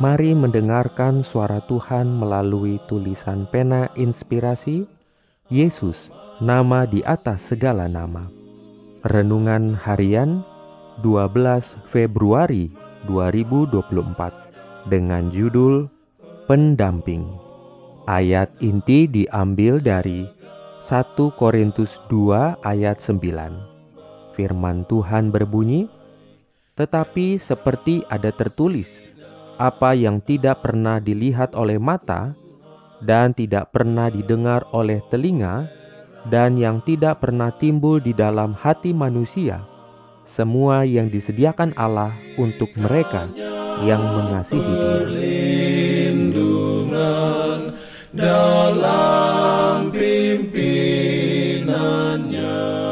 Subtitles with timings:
[0.00, 4.88] Mari mendengarkan suara Tuhan melalui tulisan pena inspirasi
[5.52, 6.08] Yesus,
[6.40, 8.24] nama di atas segala nama.
[9.04, 10.40] Renungan harian
[11.04, 12.72] 12 Februari
[13.12, 15.84] 2024 dengan judul
[16.48, 17.28] Pendamping.
[18.08, 20.24] Ayat inti diambil dari
[20.80, 24.32] 1 Korintus 2 ayat 9.
[24.32, 25.92] Firman Tuhan berbunyi,
[26.72, 29.12] "Tetapi seperti ada tertulis,
[29.60, 32.32] apa yang tidak pernah dilihat oleh mata
[33.04, 35.68] dan tidak pernah didengar oleh telinga
[36.32, 39.60] dan yang tidak pernah timbul di dalam hati manusia
[40.24, 43.28] semua yang disediakan Allah untuk mereka
[43.84, 45.04] yang mengasihi Dia.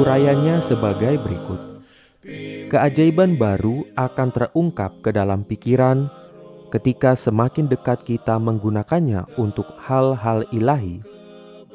[0.00, 1.60] dalam sebagai berikut.
[2.70, 6.08] Keajaiban baru akan terungkap ke dalam pikiran
[6.70, 11.02] ketika semakin dekat kita menggunakannya untuk hal-hal ilahi,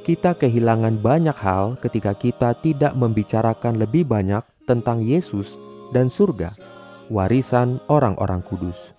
[0.08, 5.60] kita kehilangan banyak hal ketika kita tidak membicarakan lebih banyak tentang Yesus
[5.92, 6.56] dan surga,
[7.12, 8.96] warisan orang-orang kudus.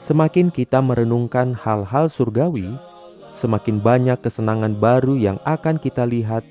[0.00, 2.70] Semakin kita merenungkan hal-hal surgawi,
[3.34, 6.46] semakin banyak kesenangan baru yang akan kita lihat,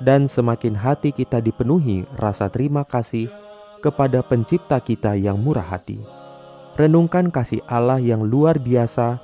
[0.00, 3.28] dan semakin hati kita dipenuhi rasa terima kasih
[3.84, 6.19] kepada Pencipta kita yang murah hati
[6.78, 9.18] renungkan kasih Allah yang luar biasa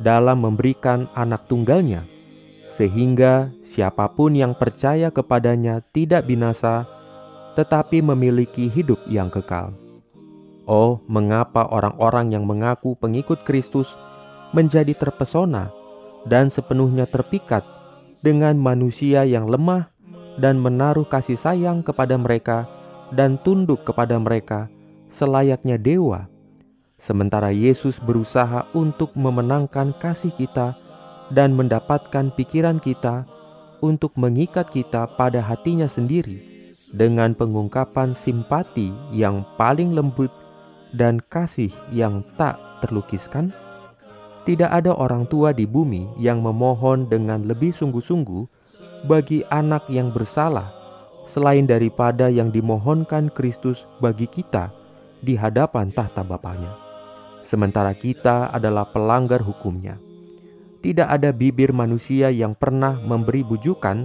[0.00, 2.04] dalam memberikan anak tunggalnya,
[2.72, 6.84] sehingga siapa pun yang percaya kepadanya tidak binasa,
[7.56, 9.72] tetapi memiliki hidup yang kekal.
[10.66, 13.94] Oh, mengapa orang-orang yang mengaku pengikut Kristus
[14.50, 15.70] menjadi terpesona
[16.26, 17.62] dan sepenuhnya terpikat
[18.20, 19.86] dengan manusia yang lemah
[20.42, 22.66] dan menaruh kasih sayang kepada mereka
[23.14, 24.66] dan tunduk kepada mereka
[25.08, 26.26] selayaknya dewa
[26.96, 30.72] Sementara Yesus berusaha untuk memenangkan kasih kita
[31.28, 33.28] dan mendapatkan pikiran kita
[33.84, 36.40] untuk mengikat kita pada hatinya sendiri
[36.96, 40.32] dengan pengungkapan simpati yang paling lembut
[40.96, 43.52] dan kasih yang tak terlukiskan.
[44.48, 48.46] Tidak ada orang tua di bumi yang memohon dengan lebih sungguh-sungguh
[49.04, 50.72] bagi anak yang bersalah
[51.28, 54.70] selain daripada yang dimohonkan Kristus bagi kita
[55.18, 56.85] di hadapan tahta Bapaknya
[57.46, 60.02] sementara kita adalah pelanggar hukumnya.
[60.82, 64.04] Tidak ada bibir manusia yang pernah memberi bujukan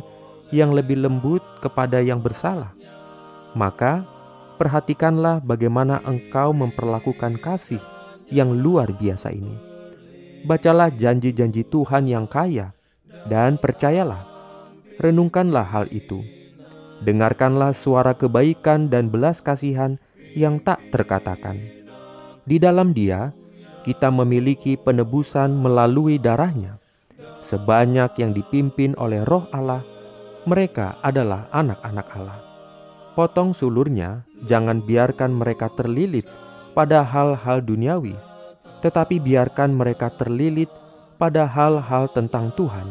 [0.54, 2.78] yang lebih lembut kepada yang bersalah.
[3.58, 4.06] Maka,
[4.62, 7.82] perhatikanlah bagaimana engkau memperlakukan kasih
[8.30, 9.58] yang luar biasa ini.
[10.46, 12.74] Bacalah janji-janji Tuhan yang kaya,
[13.30, 14.26] dan percayalah,
[15.02, 16.22] renungkanlah hal itu.
[17.02, 19.98] Dengarkanlah suara kebaikan dan belas kasihan
[20.38, 21.81] yang tak terkatakan
[22.42, 23.30] di dalam Dia,
[23.86, 26.82] kita memiliki penebusan melalui darahnya.
[27.42, 29.82] Sebanyak yang dipimpin oleh Roh Allah,
[30.46, 32.40] mereka adalah anak-anak Allah.
[33.14, 36.26] Potong sulurnya, jangan biarkan mereka terlilit
[36.74, 38.18] pada hal-hal duniawi,
[38.82, 40.70] tetapi biarkan mereka terlilit
[41.22, 42.90] pada hal-hal tentang Tuhan.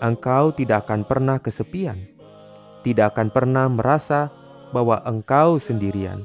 [0.00, 1.96] Engkau tidak akan pernah kesepian,
[2.84, 4.32] tidak akan pernah merasa
[4.72, 6.24] bahwa engkau sendirian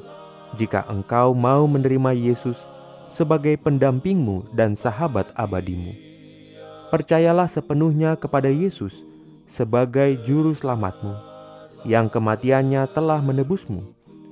[0.55, 2.63] jika engkau mau menerima Yesus
[3.11, 5.93] sebagai pendampingmu dan sahabat abadimu.
[6.89, 9.03] Percayalah sepenuhnya kepada Yesus
[9.45, 11.13] sebagai juru selamatmu,
[11.85, 13.85] yang kematiannya telah menebusmu,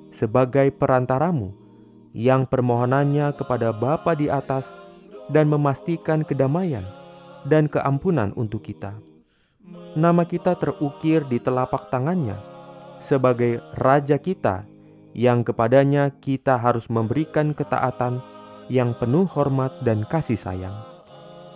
[0.09, 1.53] sebagai perantaramu,
[2.16, 4.73] yang permohonannya kepada Bapa di atas
[5.29, 6.86] dan memastikan kedamaian
[7.45, 8.95] dan keampunan untuk kita.
[9.94, 12.38] Nama kita terukir di telapak tangannya
[12.97, 14.65] sebagai Raja kita
[15.13, 18.19] yang kepadanya kita harus memberikan ketaatan
[18.68, 20.74] yang penuh hormat dan kasih sayang.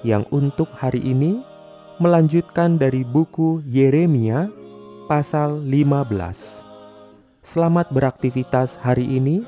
[0.03, 1.39] yang untuk hari ini
[2.03, 4.51] melanjutkan dari buku Yeremia
[5.07, 6.67] pasal 15.
[7.47, 9.47] Selamat beraktivitas hari ini.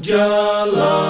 [0.03, 1.04] jalan.